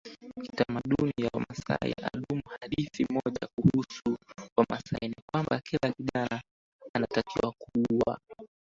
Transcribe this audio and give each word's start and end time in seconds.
kitamaduni 0.43 1.13
ya 1.17 1.29
Wamasai 1.33 1.93
Adumu 2.13 2.41
Hadithi 2.61 3.05
moja 3.13 3.47
kuhusu 3.55 4.17
Wamasai 4.57 5.09
ni 5.09 5.15
kwamba 5.31 5.59
kila 5.59 5.93
kijana 5.93 6.41
anatakiwa 6.93 7.51
kuua 7.57 8.19